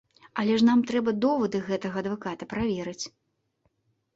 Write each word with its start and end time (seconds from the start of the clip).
Але 0.43 0.53
ж 0.61 0.65
нам 0.69 0.79
трэба 0.91 1.13
довады 1.25 1.61
гэтага 1.67 1.95
адваката 2.03 2.43
праверыць. 2.55 3.05